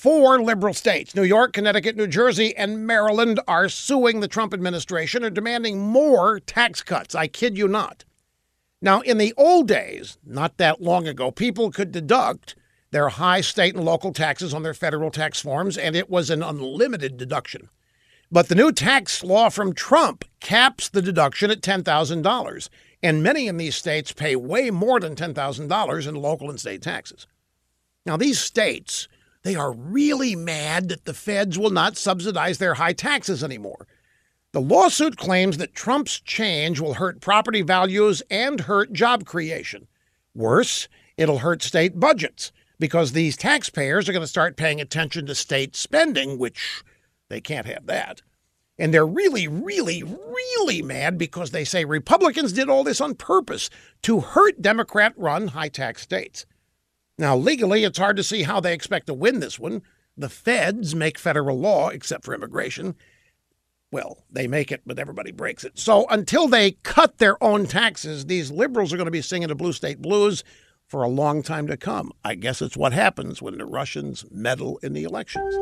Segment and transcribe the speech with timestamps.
[0.00, 5.22] four liberal states New York, Connecticut, New Jersey, and Maryland are suing the Trump administration
[5.22, 7.14] and demanding more tax cuts.
[7.14, 8.04] I kid you not.
[8.80, 12.54] Now, in the old days, not that long ago, people could deduct
[12.92, 16.42] their high state and local taxes on their federal tax forms, and it was an
[16.42, 17.68] unlimited deduction.
[18.32, 22.68] But the new tax law from Trump caps the deduction at $10,000,
[23.02, 27.26] and many in these states pay way more than $10,000 in local and state taxes.
[28.06, 29.06] Now, these states,
[29.42, 33.86] they are really mad that the feds will not subsidize their high taxes anymore.
[34.52, 39.86] The lawsuit claims that Trump's change will hurt property values and hurt job creation.
[40.34, 45.34] Worse, it'll hurt state budgets because these taxpayers are going to start paying attention to
[45.34, 46.82] state spending, which
[47.28, 48.22] they can't have that.
[48.78, 53.68] And they're really, really, really mad because they say Republicans did all this on purpose
[54.02, 56.46] to hurt Democrat run high tax states.
[57.20, 59.82] Now, legally, it's hard to see how they expect to win this one.
[60.16, 62.94] The feds make federal law, except for immigration.
[63.92, 65.78] Well, they make it, but everybody breaks it.
[65.78, 69.54] So until they cut their own taxes, these liberals are going to be singing the
[69.54, 70.42] blue state blues
[70.86, 72.10] for a long time to come.
[72.24, 75.54] I guess it's what happens when the Russians meddle in the elections.